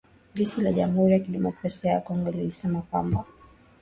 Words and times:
jeshi 0.33 0.61
la 0.61 0.71
jamhuri 0.71 1.13
ya 1.13 1.19
kidemokrasia 1.19 1.91
ya 1.91 2.01
Kongo 2.01 2.31
lilisema 2.31 2.81
kwamba 2.81 3.25